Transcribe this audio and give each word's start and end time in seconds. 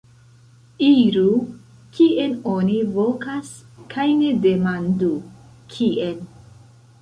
Iru, 0.85 1.33
kien 1.97 2.33
oni 2.53 2.77
vokas 2.95 3.53
kaj 3.93 4.07
ne 4.23 4.33
demandu: 4.47 5.13
kien? 5.77 6.19